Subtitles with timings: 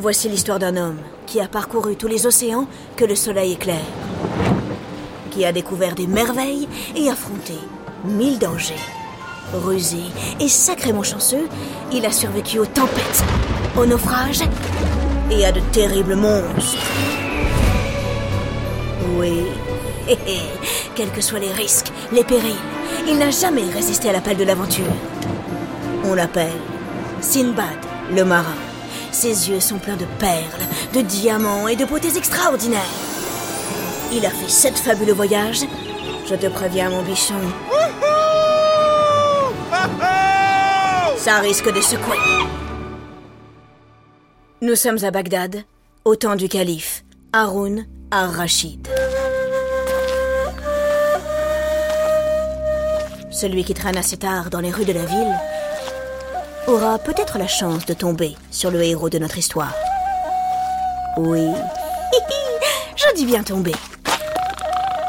[0.00, 0.96] Voici l'histoire d'un homme
[1.26, 3.84] qui a parcouru tous les océans que le soleil éclaire,
[5.30, 6.66] qui a découvert des merveilles
[6.96, 7.52] et affronté
[8.06, 8.80] mille dangers.
[9.52, 10.00] Rusé
[10.40, 11.46] et sacrément chanceux,
[11.92, 13.24] il a survécu aux tempêtes,
[13.76, 14.40] aux naufrages
[15.30, 16.78] et à de terribles monstres.
[19.18, 19.42] Oui,
[20.94, 22.56] quels que soient les risques, les périls,
[23.06, 24.94] il n'a jamais résisté à l'appel de l'aventure.
[26.04, 26.56] On l'appelle
[27.20, 27.76] Sinbad,
[28.16, 28.69] le marin.
[29.12, 30.44] Ses yeux sont pleins de perles,
[30.94, 32.80] de diamants et de beautés extraordinaires.
[34.12, 35.64] Il a fait sept fabuleux voyages.
[36.28, 37.34] Je te préviens, mon bichon,
[41.16, 42.16] ça risque de secouer.
[44.62, 45.64] Nous sommes à Bagdad,
[46.04, 48.88] au temps du calife Haroun ar-Rachid.
[53.30, 55.34] Celui qui traîne assez tard dans les rues de la ville
[56.70, 59.74] aura peut-être la chance de tomber sur le héros de notre histoire.
[61.16, 61.48] Oui,
[62.96, 63.74] je dis bien tomber.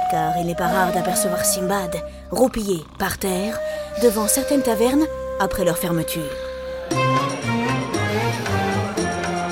[0.10, 1.96] Car il n'est pas rare d'apercevoir Simbad
[2.32, 3.60] roupillé par terre
[4.02, 5.06] devant certaines tavernes
[5.40, 6.24] après leur fermeture.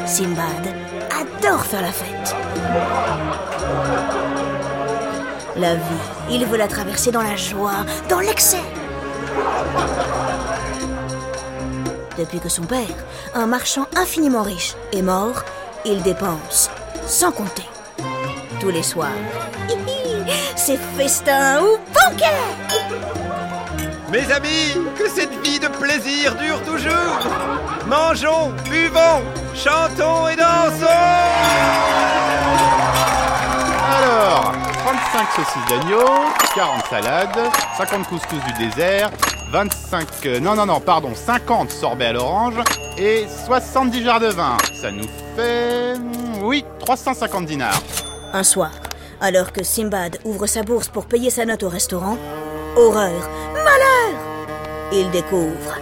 [0.05, 0.65] Simbad
[1.11, 2.35] adore faire la fête.
[5.55, 5.81] La vie,
[6.31, 8.63] il veut la traverser dans la joie, dans l'excès.
[12.19, 15.45] Depuis que son père, un marchand infiniment riche, est mort,
[15.85, 16.69] il dépense
[17.07, 17.63] sans compter.
[18.59, 19.07] Tous les soirs,
[20.57, 22.25] c'est festin ou banquet!
[24.11, 27.19] Mes amis, que cette vie de plaisir dure toujours.
[27.87, 29.23] Mangeons, buvons,
[29.55, 30.85] chantons et dansons.
[33.97, 34.58] Alors,
[35.11, 36.05] 35 saucisses d'agneau,
[36.53, 37.39] 40 salades,
[37.77, 39.09] 50 couscous du désert,
[39.51, 40.07] 25...
[40.25, 42.55] euh, non, non, non, pardon, 50 sorbets à l'orange
[42.97, 44.57] et 70 jarres de vin.
[44.73, 45.95] Ça nous fait...
[46.43, 47.81] Oui, 350 dinars.
[48.33, 48.71] Un soir,
[49.19, 52.17] alors que Simbad ouvre sa bourse pour payer sa note au restaurant,
[52.77, 54.19] horreur, malheur
[54.91, 55.77] Il découvre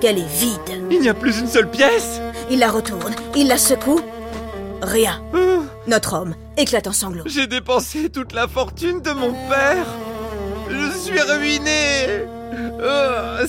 [0.00, 0.86] qu'elle est vide.
[0.90, 2.20] Il n'y a plus une seule pièce
[2.50, 4.00] Il la retourne, il la secoue.
[4.80, 5.20] Rien.
[5.88, 7.24] Notre homme éclate en sanglots.
[7.24, 9.86] J'ai dépensé toute la fortune de mon père
[10.68, 12.26] Je suis ruiné
[12.78, 13.46] oh,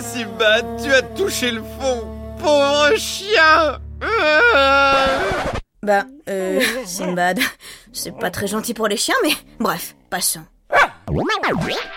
[0.00, 2.08] Simbad, tu as touché le fond
[2.42, 3.78] Pauvre chien
[5.82, 7.38] Bah, euh, Simbad,
[7.92, 10.46] c'est pas très gentil pour les chiens, mais bref, passons.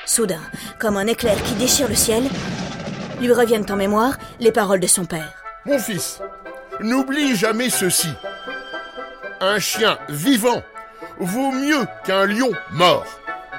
[0.06, 0.41] Soudain,
[0.81, 2.23] comme un éclair qui déchire le ciel,
[3.22, 5.41] lui reviennent en mémoire les paroles de son père.
[5.66, 6.19] Mon fils,
[6.81, 8.09] n'oublie jamais ceci.
[9.41, 10.61] Un chien vivant
[11.19, 13.05] vaut mieux qu'un lion mort.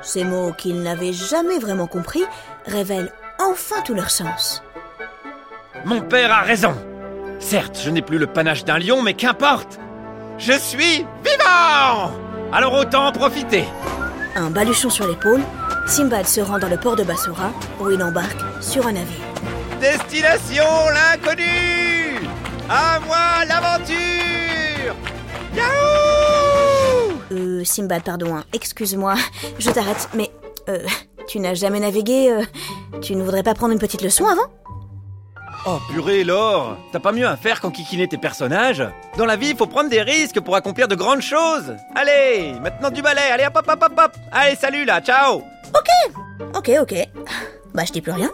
[0.02, 2.22] Ces mots qu'il n'avait jamais vraiment compris
[2.66, 4.62] révèlent enfin tout leur sens.
[5.86, 6.74] Mon père a raison
[7.38, 9.78] Certes, je n'ai plus le panache d'un lion, mais qu'importe
[10.36, 12.12] Je suis vivant
[12.52, 13.64] Alors autant en profiter
[14.36, 15.41] Un baluchon sur l'épaule,
[15.86, 19.24] Simbad se rend dans le port de Bassora, où il embarque sur un navire.
[19.80, 22.20] Destination l'inconnu
[22.68, 24.29] À moi l'aventure
[25.54, 29.14] Yahoo Euh, Simbad, pardon, hein, excuse-moi,
[29.58, 30.30] je t'arrête, mais
[30.68, 30.84] euh,
[31.28, 32.42] tu n'as jamais navigué, euh,
[33.00, 34.46] tu ne voudrais pas prendre une petite leçon avant?
[35.66, 36.78] Oh purée Laure.
[36.90, 38.82] T'as pas mieux à faire qu'en kikiner tes personnages?
[39.18, 41.74] Dans la vie, il faut prendre des risques pour accomplir de grandes choses.
[41.94, 43.20] Allez Maintenant du balai.
[43.30, 44.12] Allez hop hop hop hop hop.
[44.32, 45.02] Allez salut là.
[45.02, 45.42] Ciao.
[46.56, 46.94] Ok, ok.
[47.74, 48.30] Bah, je dis plus rien.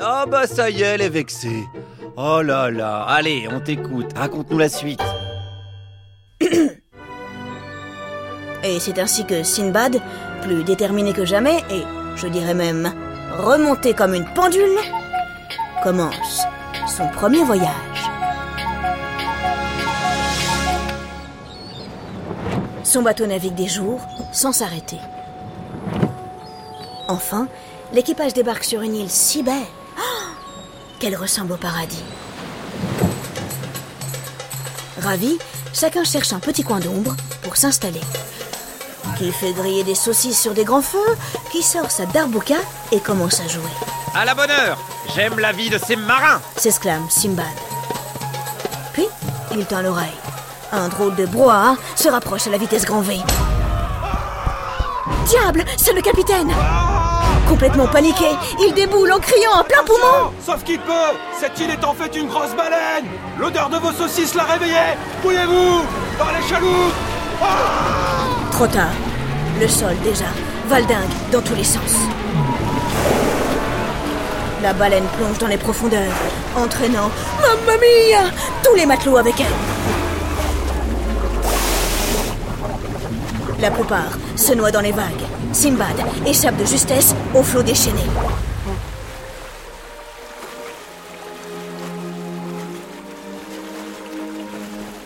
[0.00, 1.64] Oh bah ça y est, elle est vexée.
[2.16, 3.02] Oh là là.
[3.08, 5.02] Allez, on t'écoute, raconte-nous la suite
[8.64, 10.00] Et c'est ainsi que Sinbad,
[10.42, 11.82] plus déterminé que jamais, et
[12.16, 12.92] je dirais même
[13.38, 14.78] remonté comme une pendule,
[15.82, 16.42] commence
[16.86, 17.70] son premier voyage.
[22.82, 24.00] Son bateau navigue des jours
[24.32, 24.98] sans s'arrêter.
[27.06, 27.48] Enfin,
[27.92, 29.54] l'équipage débarque sur une île si belle
[29.96, 30.30] ah,
[30.98, 32.02] qu'elle ressemble au paradis.
[35.02, 35.38] Ravi,
[35.72, 38.00] chacun cherche un petit coin d'ombre pour s'installer.
[39.16, 41.16] Qui fait griller des saucisses sur des grands feux,
[41.50, 42.56] qui sort sa darbouka
[42.92, 43.62] et commence à jouer.
[44.14, 44.78] À la bonne heure
[45.14, 47.46] J'aime la vie de ces marins s'exclame Simbad.
[48.92, 49.06] Puis,
[49.52, 50.08] il tend l'oreille.
[50.72, 53.18] Un drôle de brouhaha se rapproche à la vitesse grand V.
[55.26, 56.52] Diable, c'est le capitaine
[57.48, 58.26] Complètement paniqué,
[58.60, 60.92] il déboule en criant à plein poumon Sauf qu'il peut
[61.40, 63.06] Cette île est en fait une grosse baleine
[63.38, 64.74] L'odeur de vos saucisses l'a réveillé
[65.22, 65.82] Bouillez-vous
[66.18, 66.94] Dans les chaloupes
[68.52, 68.90] Trop tard.
[69.60, 70.24] Le sol, déjà,
[70.68, 71.94] valdingue dans tous les sens.
[74.62, 76.12] La baleine plonge dans les profondeurs,
[76.56, 77.10] entraînant,
[77.40, 78.30] mamma mia,
[78.64, 79.46] tous les matelots avec elle.
[83.60, 85.37] La plupart se noient dans les vagues.
[85.52, 85.96] Simbad
[86.26, 88.02] échappe de justesse au flot déchaîné.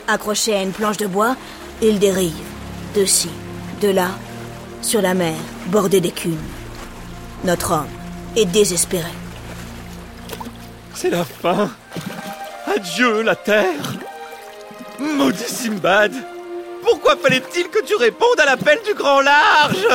[0.09, 1.37] Accroché à une planche de bois,
[1.81, 2.35] il dérive,
[2.95, 3.31] de ci,
[3.81, 4.09] de là,
[4.83, 5.35] sur la mer,
[5.69, 6.43] bordée d'écume.
[7.45, 7.89] Notre homme
[8.37, 9.11] est désespéré.
[10.95, 11.71] C'est la fin.
[12.67, 13.95] Adieu la terre.
[14.99, 16.13] Maudit Simbad.
[16.83, 19.87] Pourquoi fallait-il que tu répondes à l'appel du grand large?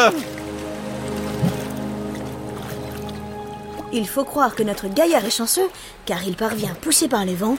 [3.93, 5.69] Il faut croire que notre gaillard est chanceux,
[6.05, 7.57] car il parvient, poussé par les vents,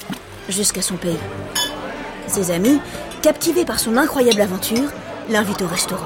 [0.49, 1.17] jusqu'à son pays.
[2.27, 2.81] Ses amis,
[3.23, 4.91] captivés par son incroyable aventure,
[5.31, 6.05] l'invitent au restaurant.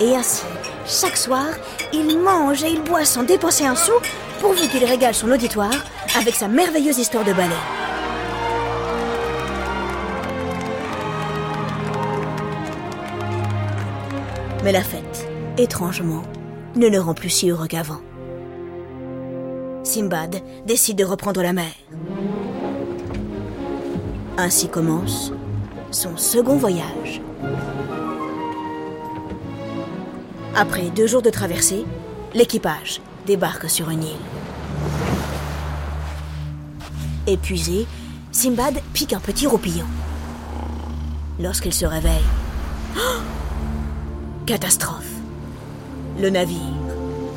[0.00, 0.42] Et ainsi,
[0.86, 1.46] chaque soir,
[1.92, 3.92] il mange et il boit sans dépenser un sou,
[4.40, 5.72] pourvu qu'il régale son auditoire
[6.18, 7.54] avec sa merveilleuse histoire de ballet.
[14.62, 15.26] Mais la fête,
[15.56, 16.22] étrangement,
[16.76, 18.00] ne le rend plus si heureux qu'avant.
[19.92, 21.70] Simbad décide de reprendre la mer.
[24.38, 25.34] Ainsi commence
[25.90, 27.20] son second voyage.
[30.56, 31.84] Après deux jours de traversée,
[32.32, 34.26] l'équipage débarque sur une île.
[37.26, 37.86] Épuisé,
[38.30, 39.84] Simbad pique un petit roupillon.
[41.38, 42.24] Lorsqu'il se réveille,
[44.46, 45.12] catastrophe.
[46.18, 46.78] Le navire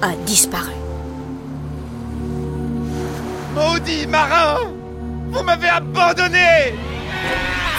[0.02, 0.85] a disparu.
[3.56, 4.58] Maudit marin
[5.30, 6.76] Vous m'avez abandonné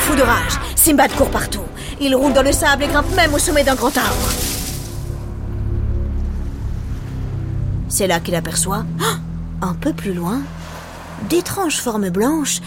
[0.01, 1.65] Fou de rage, Simbad court partout.
[2.01, 4.29] Il roule dans le sable et grimpe même au sommet d'un grand arbre.
[7.89, 8.85] C'est là qu'il aperçoit,
[9.61, 10.41] un peu plus loin,
[11.29, 12.61] d'étranges formes blanches,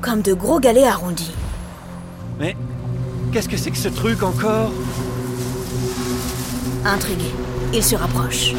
[0.00, 1.32] comme de gros galets arrondis.
[2.38, 2.56] Mais
[3.32, 4.70] qu'est-ce que c'est que ce truc encore?
[6.84, 7.32] Intrigué,
[7.74, 8.54] il se rapproche.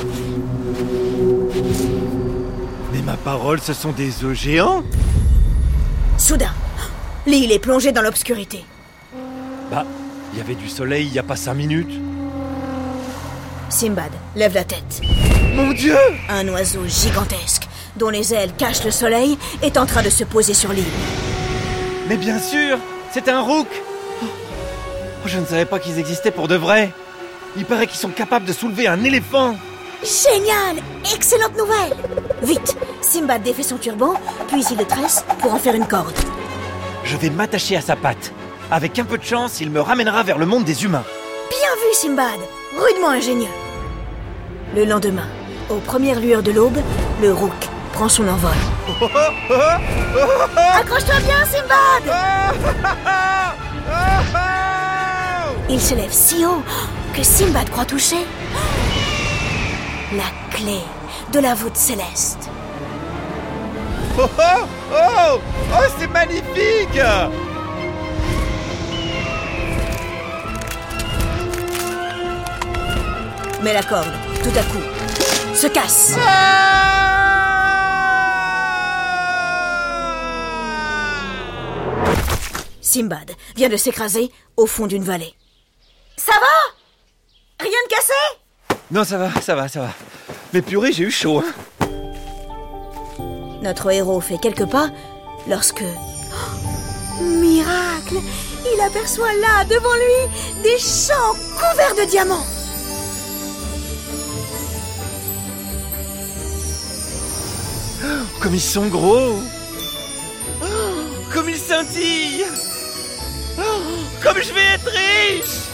[2.99, 4.83] Mais ma parole, ce sont des œufs géants
[6.17, 6.51] Soudain,
[7.25, 8.65] l'île est plongée dans l'obscurité.
[9.71, 9.85] Bah,
[10.33, 11.93] il y avait du soleil il y a pas cinq minutes.
[13.69, 15.01] Simbad lève la tête.
[15.55, 15.95] Mon Dieu
[16.27, 20.53] Un oiseau gigantesque, dont les ailes cachent le soleil, est en train de se poser
[20.53, 20.83] sur l'île.
[22.09, 22.79] Mais bien sûr
[23.13, 23.67] C'est un rook
[24.21, 24.25] Oh,
[25.25, 26.91] Je ne savais pas qu'ils existaient pour de vrai
[27.55, 29.55] Il paraît qu'ils sont capables de soulever un éléphant
[30.03, 30.77] Génial
[31.13, 31.93] Excellente nouvelle
[32.41, 32.77] Vite
[33.09, 34.13] Simbad défait son turban,
[34.50, 36.13] puis il le tresse pour en faire une corde.
[37.03, 38.31] Je vais m'attacher à sa patte.
[38.69, 41.03] Avec un peu de chance, il me ramènera vers le monde des humains.
[41.50, 42.39] Bien vu, Simbad
[42.77, 43.47] Rudement ingénieux.
[44.75, 45.25] Le lendemain,
[45.71, 46.77] aux premières lueurs de l'aube,
[47.19, 47.51] le rook
[47.94, 48.51] prend son envol.
[50.75, 52.15] Accroche-toi bien, Simbad
[55.67, 56.61] Il se lève si haut
[57.15, 58.23] que Simbad croit toucher
[60.15, 60.25] la
[60.56, 60.77] clé
[61.33, 62.48] de la voûte céleste.
[64.21, 65.39] Oh oh Oh
[65.71, 67.00] Oh, c'est magnifique
[73.62, 74.12] Mais la corde,
[74.44, 74.83] tout à coup,
[75.54, 76.16] se casse.
[82.81, 85.33] Simbad vient de s'écraser au fond d'une vallée.
[86.18, 87.64] Ça va?
[87.64, 88.14] Rien de cassé?
[88.92, 89.90] Non, ça va, ça va, ça va.
[90.54, 91.44] Mais purée, j'ai eu chaud.
[91.45, 91.54] hein.
[93.61, 94.89] Notre héros fait quelques pas
[95.47, 95.83] lorsque...
[95.83, 98.18] Oh, miracle
[98.73, 102.45] Il aperçoit là, devant lui, des champs couverts de diamants
[108.39, 109.42] Comme ils sont gros
[110.61, 110.66] Oh,
[111.33, 112.45] Comme ils scintillent
[113.57, 113.61] Oh,
[114.23, 115.68] Comme je vais être riche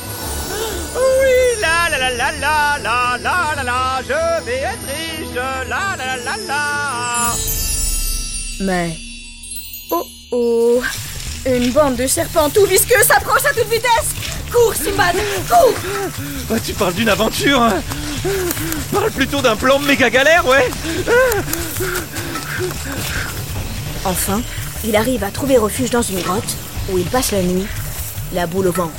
[0.96, 5.36] Oh Oui, la la la la la la la la la, je vais être riche,
[5.36, 7.64] la la la la la
[8.60, 8.96] Mais...
[9.92, 10.82] Oh oh.
[11.46, 14.16] Une bande de serpents tout visqueux s'approche à toute vitesse.
[14.52, 15.16] Cours, Simbad
[15.48, 15.74] Cours.
[16.52, 17.82] Ah, Tu parles d'une aventure hein.
[18.92, 20.70] Parle plutôt d'un plan méga galère, ouais.
[24.06, 24.42] Enfin,
[24.84, 26.56] il arrive à trouver refuge dans une grotte
[26.92, 27.68] où il passe la nuit,
[28.34, 28.92] la boule au ventre.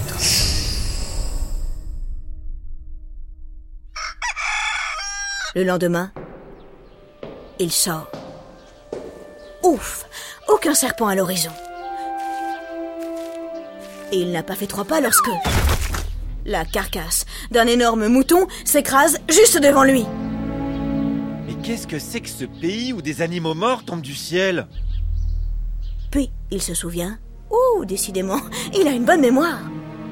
[5.54, 6.12] Le lendemain,
[7.58, 8.10] il sort.
[9.66, 10.06] Ouf
[10.46, 11.50] Aucun serpent à l'horizon.
[14.12, 15.28] Et il n'a pas fait trois pas lorsque...
[16.44, 20.06] La carcasse d'un énorme mouton s'écrase juste devant lui.
[21.46, 24.68] Mais Qu'est-ce que c'est que ce pays où des animaux morts tombent du ciel?
[26.12, 27.18] Puis, il se souvient,
[27.50, 28.40] ouh, décidément,
[28.72, 29.58] il a une bonne mémoire,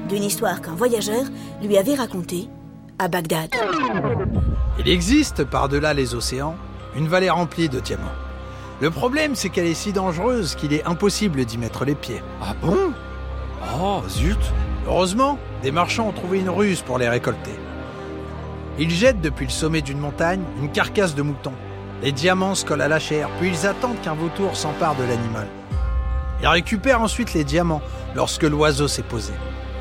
[0.09, 1.23] d'une histoire qu'un voyageur
[1.63, 2.49] lui avait racontée
[2.99, 3.51] à Bagdad.
[4.79, 6.57] Il existe, par-delà les océans,
[6.97, 8.24] une vallée remplie de diamants.
[8.81, 12.21] Le problème, c'est qu'elle est si dangereuse qu'il est impossible d'y mettre les pieds.
[12.41, 12.91] Ah bon?
[13.81, 14.37] Oh, zut
[14.87, 17.51] Heureusement, des marchands ont trouvé une ruse pour les récolter.
[18.77, 21.53] Ils jettent depuis le sommet d'une montagne une carcasse de mouton.
[22.03, 25.47] Les diamants se collent à la chair, puis ils attendent qu'un vautour s'empare de l'animal.
[26.41, 27.81] Ils récupèrent ensuite les diamants
[28.15, 29.33] lorsque l'oiseau s'est posé.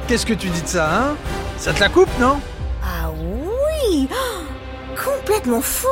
[0.06, 1.16] Qu'est-ce que tu dis de ça, hein?
[1.58, 2.38] Ça te la coupe, non?
[2.82, 4.42] Ah oui Oh,
[5.04, 5.88] Complètement fou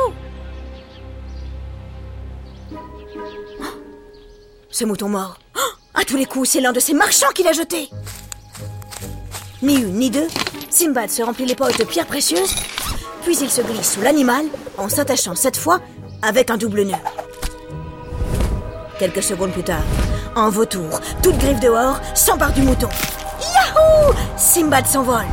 [4.85, 5.61] Mouton mort, Oh,
[5.95, 7.89] à tous les coups, c'est l'un de ces marchands qui l'a jeté
[9.63, 10.27] Ni une ni deux,
[10.71, 12.55] Simbad se remplit les poches de pierres précieuses,
[13.25, 14.47] puis il se glisse sous l'animal
[14.79, 15.81] en s'attachant cette fois
[16.23, 16.95] avec un double nœud.
[18.99, 19.83] Quelques secondes plus tard,
[20.37, 22.89] un vautour, toute griffe dehors, s'empare du mouton.
[23.41, 25.27] Yahoo Simbad s'envole.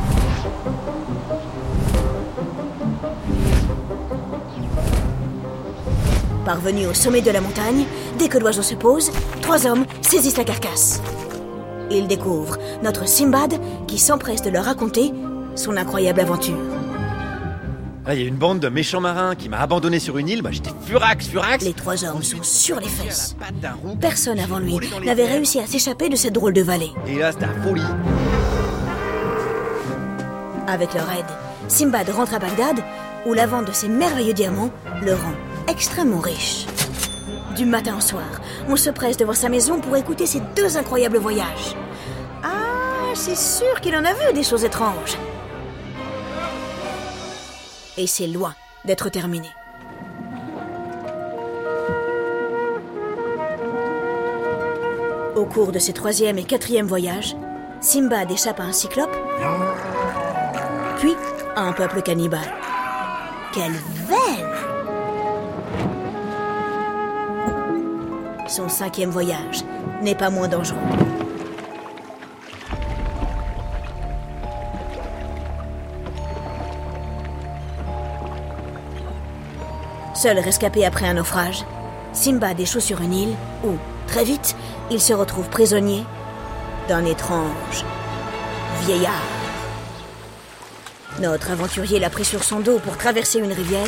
[6.50, 7.84] Parvenu au sommet de la montagne,
[8.18, 11.00] dès que l'oiseau se pose, trois hommes saisissent la carcasse.
[11.92, 13.54] Ils découvrent notre Simbad
[13.86, 15.12] qui s'empresse de leur raconter
[15.54, 16.58] son incroyable aventure.
[18.04, 20.42] Ah, il y a une bande de méchants marins qui m'a abandonné sur une île,
[20.42, 23.36] bah j'étais furax, furax Les trois hommes sont sur les fesses.
[24.00, 26.90] Personne avant lui n'avait réussi à s'échapper de cette drôle de vallée.
[27.06, 27.82] Et là, c'était la folie.
[30.66, 31.30] Avec leur aide,
[31.68, 32.80] Simbad rentre à Bagdad,
[33.24, 35.34] où la vente de ces merveilleux diamants le rend
[35.68, 36.66] extrêmement riche.
[37.56, 41.18] Du matin au soir, on se presse devant sa maison pour écouter ces deux incroyables
[41.18, 41.74] voyages.
[42.42, 45.18] Ah, c'est sûr qu'il en a vu des choses étranges.
[47.96, 49.48] Et c'est loin d'être terminé.
[55.36, 57.34] Au cours de ses troisième et quatrième voyages,
[57.80, 59.16] Simbad échappe à un cyclope,
[60.98, 61.16] puis
[61.56, 62.52] à un peuple cannibale.
[63.52, 64.49] Quelle veine
[68.50, 69.62] Son cinquième voyage
[70.02, 70.76] n'est pas moins dangereux.
[80.16, 81.64] Seul rescapé après un naufrage,
[82.12, 83.76] Simbad échoue sur une île où,
[84.08, 84.56] très vite,
[84.90, 86.02] il se retrouve prisonnier
[86.88, 87.84] d'un étrange
[88.84, 89.12] vieillard.
[91.20, 93.86] Notre aventurier l'a pris sur son dos pour traverser une rivière.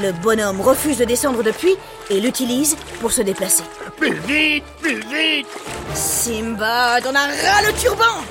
[0.00, 1.74] Le bonhomme refuse de descendre depuis
[2.08, 3.64] et l'utilise pour se déplacer.
[3.96, 5.48] Plus vite, plus vite
[5.92, 8.22] Simbad, on a ras le turban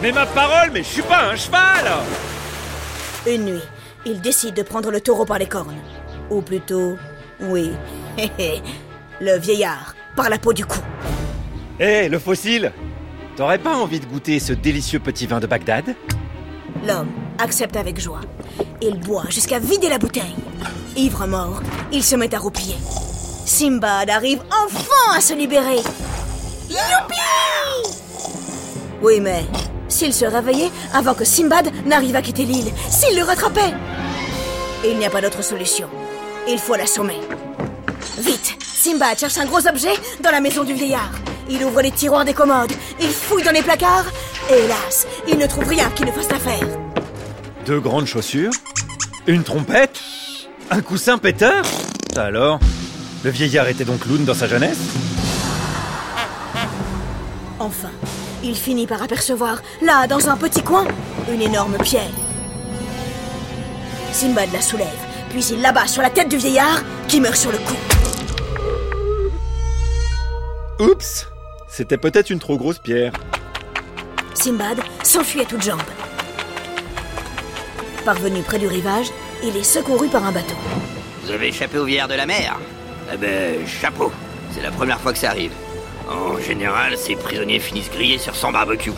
[0.00, 1.86] Mais ma parole, mais je suis pas un cheval
[3.26, 3.62] Une nuit,
[4.06, 5.76] il décide de prendre le taureau par les cornes.
[6.30, 6.96] Ou plutôt,
[7.40, 7.72] oui,
[8.18, 8.62] hé, hé,
[9.20, 10.78] le vieillard par la peau du cou.
[11.78, 12.72] Hé, le fossile
[13.36, 15.94] T'aurais pas envie de goûter ce délicieux petit vin de Bagdad?
[16.86, 17.10] L'homme
[17.40, 18.20] accepte avec joie.
[18.82, 20.34] Il boit jusqu'à vider la bouteille.
[20.96, 21.60] Ivre mort,
[21.92, 22.76] il se met à roupiller.
[23.46, 25.82] Simbad arrive enfin à se libérer.
[26.68, 27.20] Youpi
[29.02, 29.44] Oui, mais
[29.88, 33.74] s'il se réveillait avant que Simbad n'arrive à quitter l'île, s'il le rattrapait
[34.84, 35.88] Il n'y a pas d'autre solution.
[36.48, 37.20] Il faut l'assommer.
[38.18, 39.92] Vite Simbad cherche un gros objet
[40.22, 41.12] dans la maison du vieillard.
[41.50, 44.06] Il ouvre les tiroirs des commodes, il fouille dans les placards,
[44.50, 46.79] et hélas, il ne trouve rien qui ne fasse l'affaire.
[47.70, 48.50] Deux grandes chaussures
[49.28, 50.00] Une trompette
[50.72, 51.62] Un coussin péteur
[52.16, 52.58] alors
[53.22, 54.80] Le vieillard était donc clown dans sa jeunesse
[57.60, 57.92] Enfin,
[58.42, 60.84] il finit par apercevoir, là, dans un petit coin,
[61.32, 62.10] une énorme pierre.
[64.10, 64.88] Simbad la soulève,
[65.28, 67.76] puis il l'abat sur la tête du vieillard, qui meurt sur le coup.
[70.80, 71.28] Oups
[71.68, 73.12] C'était peut-être une trop grosse pierre.
[74.34, 75.78] Simbad s'enfuit à toutes jambes.
[78.10, 79.12] Parvenu près du rivage,
[79.44, 80.56] il est secouru par un bateau.
[81.22, 82.58] Vous avez échappé au vieillard de la mer
[83.12, 84.10] Eh ben, chapeau.
[84.50, 85.52] C'est la première fois que ça arrive.
[86.10, 88.90] En général, ces prisonniers finissent grillés sur son barbecue.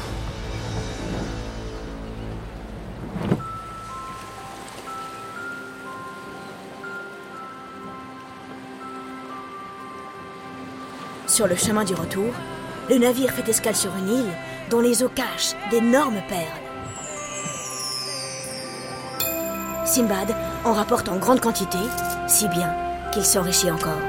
[11.26, 12.32] Sur le chemin du retour,
[12.88, 14.32] le navire fait escale sur une île
[14.70, 16.61] dont les eaux cachent d'énormes perles.
[19.92, 20.34] Simbad
[20.64, 21.76] en rapporte en grande quantité,
[22.26, 22.74] si bien
[23.12, 24.00] qu'il s'enrichit encore.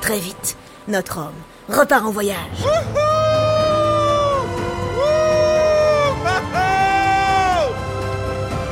[0.00, 0.56] Très vite,
[0.88, 1.34] notre homme
[1.68, 2.38] repart en voyage.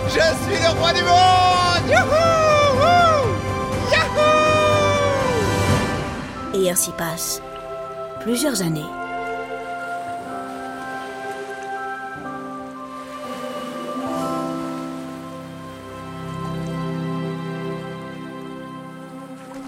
[0.07, 3.29] Je suis le roi du monde Yahoo
[6.55, 7.43] Et ainsi passent
[8.23, 8.89] plusieurs années.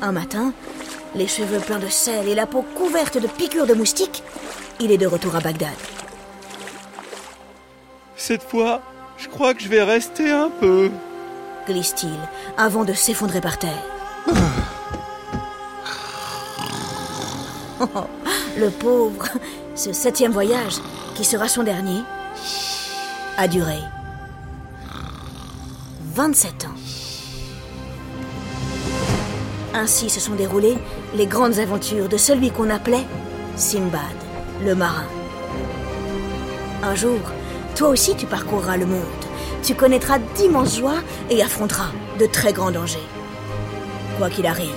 [0.04, 0.52] Un matin,
[1.14, 4.22] les cheveux pleins de sel et la peau couverte de piqûres de moustiques,
[4.78, 5.70] il est de retour à Bagdad.
[8.14, 8.82] Cette fois,
[9.16, 10.90] je crois que je vais rester un peu.
[11.66, 12.18] glisse-t-il,
[12.58, 13.82] avant de s'effondrer par terre.
[17.80, 17.86] Oh,
[18.58, 19.24] le pauvre,
[19.74, 20.74] ce septième voyage,
[21.14, 22.02] qui sera son dernier,
[23.38, 23.78] a duré
[26.14, 26.83] 27 ans.
[29.74, 30.78] Ainsi se sont déroulées
[31.16, 33.04] les grandes aventures de celui qu'on appelait
[33.56, 34.00] Simbad,
[34.64, 35.06] le marin.
[36.84, 37.18] Un jour,
[37.74, 39.02] toi aussi tu parcourras le monde.
[39.64, 41.90] Tu connaîtras d'immenses joies et affronteras
[42.20, 43.08] de très grands dangers.
[44.16, 44.70] Quoi qu'il arrive,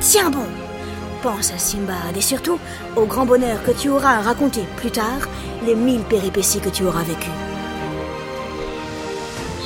[0.00, 0.46] tiens bon
[1.22, 2.58] Pense à Simbad et surtout
[2.96, 5.28] au grand bonheur que tu auras à raconter plus tard
[5.64, 7.30] les mille péripéties que tu auras vécues.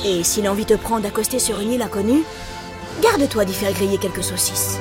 [0.05, 2.23] Et si l'envie te prend d'accoster sur une île inconnue,
[3.01, 4.79] garde-toi d'y faire griller quelques saucisses.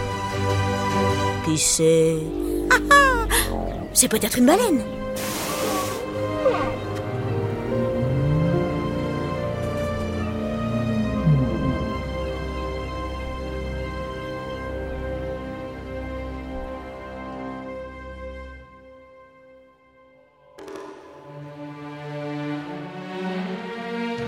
[1.45, 2.19] Qui sait
[2.71, 3.27] Ah ah
[3.93, 4.83] C'est peut-être une baleine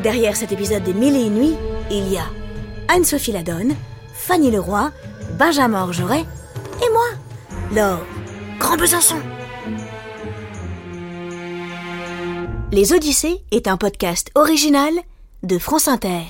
[0.03, 1.57] Derrière cet épisode des Mille et une nuits,
[1.91, 2.38] il y a
[2.89, 3.75] Anne-Sophie Ladonne,
[4.15, 4.91] Fanny Leroy,
[5.39, 6.25] Benjamin Orgeret
[6.83, 7.09] et moi,
[7.73, 8.05] Laure
[8.59, 9.17] Grand Besançon.
[12.73, 14.93] Les Odyssées est un podcast original
[15.43, 16.23] de France Inter.